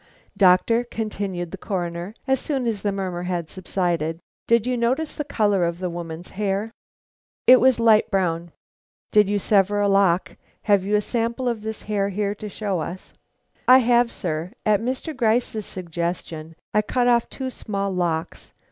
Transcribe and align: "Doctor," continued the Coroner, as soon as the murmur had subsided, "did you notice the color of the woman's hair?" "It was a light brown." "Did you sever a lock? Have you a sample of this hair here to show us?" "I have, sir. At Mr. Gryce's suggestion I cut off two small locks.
"Doctor," 0.35 0.83
continued 0.83 1.51
the 1.51 1.59
Coroner, 1.59 2.15
as 2.27 2.39
soon 2.39 2.65
as 2.65 2.81
the 2.81 2.91
murmur 2.91 3.21
had 3.21 3.51
subsided, 3.51 4.19
"did 4.47 4.65
you 4.65 4.75
notice 4.75 5.15
the 5.15 5.23
color 5.23 5.63
of 5.63 5.77
the 5.77 5.91
woman's 5.91 6.29
hair?" 6.31 6.71
"It 7.45 7.59
was 7.59 7.77
a 7.77 7.83
light 7.83 8.09
brown." 8.09 8.51
"Did 9.11 9.29
you 9.29 9.37
sever 9.37 9.79
a 9.79 9.87
lock? 9.87 10.37
Have 10.63 10.83
you 10.83 10.95
a 10.95 11.01
sample 11.01 11.47
of 11.47 11.61
this 11.61 11.83
hair 11.83 12.09
here 12.09 12.33
to 12.33 12.49
show 12.49 12.79
us?" 12.79 13.13
"I 13.67 13.77
have, 13.77 14.11
sir. 14.11 14.53
At 14.65 14.81
Mr. 14.81 15.15
Gryce's 15.15 15.67
suggestion 15.67 16.55
I 16.73 16.81
cut 16.81 17.07
off 17.07 17.29
two 17.29 17.51
small 17.51 17.91
locks. 17.93 18.53